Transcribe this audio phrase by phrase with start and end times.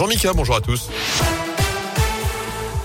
[0.00, 0.88] Jean-Mika, bonjour à tous.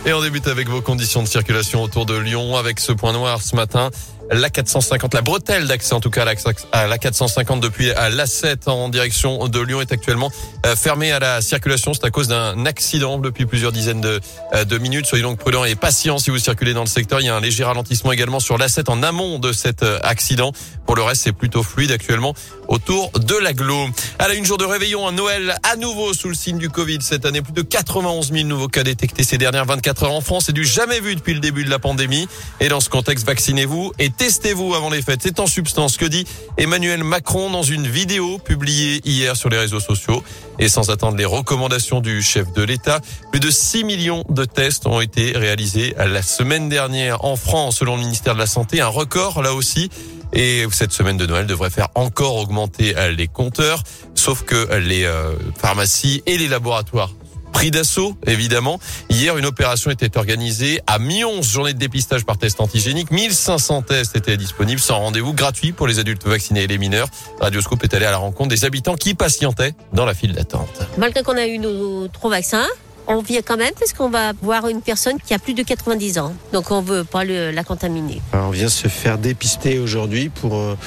[0.06, 3.41] Et on débute avec vos conditions de circulation autour de Lyon avec ce point noir
[3.41, 3.89] ce matin
[4.31, 6.25] la 450, la bretelle d'accès en tout cas
[6.71, 10.31] à la 450 depuis l'A7 en direction de Lyon est actuellement
[10.65, 11.93] euh, fermée à la circulation.
[11.93, 14.20] C'est à cause d'un accident depuis plusieurs dizaines de,
[14.54, 15.06] euh, de minutes.
[15.06, 17.22] Soyez donc prudents et patients si vous circulez dans le secteur.
[17.22, 20.52] Il y a un léger ralentissement également sur l'A7 en amont de cet euh, accident.
[20.86, 22.34] Pour le reste, c'est plutôt fluide actuellement
[22.68, 23.88] autour de l'agglo.
[24.20, 27.00] À la une jour de réveillon, un Noël à nouveau sous le signe du Covid
[27.02, 27.41] cette année.
[27.41, 30.46] Plus de 91 000 nouveaux cas détectés ces dernières 24 heures en France.
[30.48, 32.28] C'est du jamais vu depuis le début de la pandémie.
[32.59, 35.22] Et dans ce contexte, vaccinez-vous et testez-vous avant les fêtes.
[35.23, 36.26] C'est en substance que dit
[36.58, 40.23] Emmanuel Macron dans une vidéo publiée hier sur les réseaux sociaux.
[40.58, 43.02] Et sans attendre les recommandations du chef de l'État,
[43.32, 47.95] plus de 6 millions de tests ont été réalisés la semaine dernière en France, selon
[47.95, 48.80] le ministère de la Santé.
[48.80, 49.90] Un record là aussi.
[50.34, 53.84] Et cette semaine de Noël devrait faire encore augmenter les compteurs,
[54.16, 57.12] sauf que les euh, pharmacies et les laboratoires
[57.56, 58.82] pris d'assaut, évidemment.
[59.10, 63.12] Hier, une opération était organisée à Mions, journée de dépistage par test antigénique.
[63.12, 67.08] 1500 tests étaient disponibles sans rendez-vous gratuit pour les adultes vaccinés et les mineurs.
[67.39, 70.82] Radioscope est allé à la rencontre des habitants qui patientaient dans la file d'attente.
[70.98, 72.67] Malgré qu'on a eu nos trois vaccins,
[73.08, 76.17] on vient quand même parce qu'on va voir une personne qui a plus de 90
[76.20, 76.34] ans.
[76.53, 78.22] Donc on veut pas la contaminer.
[78.34, 80.78] On vient se faire dépister aujourd'hui pour euh,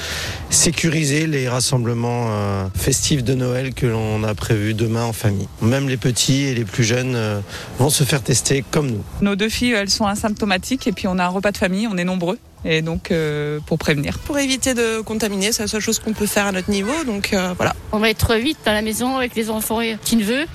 [0.49, 5.47] sécuriser les rassemblements euh, festifs de Noël que l'on a prévus demain en famille.
[5.61, 7.39] Même les petits et les plus jeunes euh,
[7.77, 9.03] vont se faire tester comme nous.
[9.21, 11.97] Nos deux filles, elles sont asymptomatiques et puis on a un repas de famille, on
[11.97, 13.13] est nombreux et donc
[13.67, 14.19] pour prévenir.
[14.19, 17.33] Pour éviter de contaminer, c'est la seule chose qu'on peut faire à notre niveau, donc
[17.55, 17.73] voilà.
[17.93, 20.45] On va être vite dans la maison avec les enfants et petit neveu.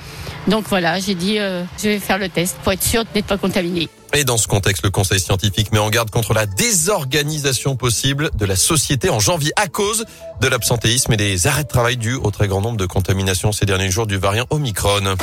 [0.49, 3.39] Donc voilà, j'ai dit, euh, je vais faire le test pour être sûr d'être pas
[3.39, 3.89] contaminé.
[4.13, 8.45] Et dans ce contexte, le Conseil scientifique met en garde contre la désorganisation possible de
[8.45, 10.05] la société en janvier à cause
[10.41, 13.67] de l'absentéisme et des arrêts de travail dus au très grand nombre de contaminations ces
[13.67, 15.17] derniers jours du variant Omicron.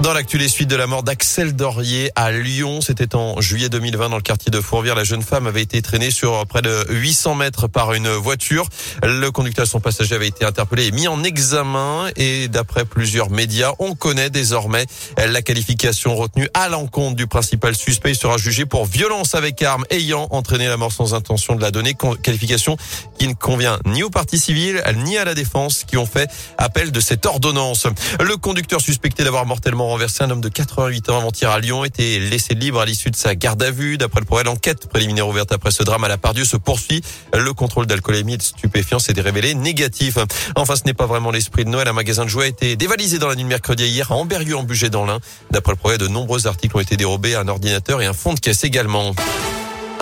[0.00, 4.08] Dans l'actu, les suites de la mort d'Axel Dorier à Lyon, c'était en juillet 2020
[4.08, 4.94] dans le quartier de Fourvière.
[4.94, 8.66] La jeune femme avait été traînée sur près de 800 mètres par une voiture.
[9.02, 12.08] Le conducteur et son passager avaient été interpellés et mis en examen.
[12.16, 14.86] Et d'après plusieurs médias, on connaît désormais
[15.18, 18.12] la qualification retenue à l'encontre du principal suspect.
[18.12, 21.70] Il sera jugé pour violence avec arme ayant entraîné la mort sans intention de la
[21.70, 21.94] donner.
[22.22, 22.78] Qualification
[23.20, 26.90] qui ne convient ni aux parties civiles ni à la défense qui ont fait appel
[26.90, 27.86] de cette ordonnance.
[28.18, 32.18] Le conducteur suspecté d'avoir mortellement renversé un homme de 88 ans avant-hier à Lyon était
[32.18, 33.98] laissé libre à l'issue de sa garde à vue.
[33.98, 37.02] D'après le progrès, l'enquête préliminaire ouverte après ce drame à la Pardieu se poursuit.
[37.34, 40.16] Le contrôle d'alcoolémie et de stupéfiants s'est révélé négatif.
[40.56, 41.88] Enfin, ce n'est pas vraiment l'esprit de Noël.
[41.88, 44.56] Un magasin de jouets a été dévalisé dans la nuit de mercredi hier à Amberieu
[44.56, 45.20] en budget dans l'Ain.
[45.50, 48.40] D'après le progrès, de nombreux articles ont été dérobés, un ordinateur et un fond de
[48.40, 49.12] caisse également.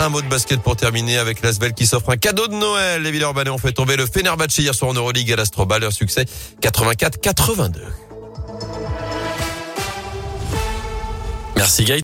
[0.01, 3.01] Un mot de basket pour terminer avec l'Asvel qui s'offre un cadeau de Noël.
[3.01, 5.83] Les Villeurbanais ont fait tomber le Fenerbahçe hier soir en Euroleague à l'Astrobal.
[5.83, 6.23] Un succès
[6.61, 7.73] 84-82.
[11.57, 11.97] Merci Gaël.